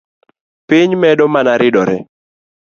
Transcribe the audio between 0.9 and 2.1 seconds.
medo mana ridore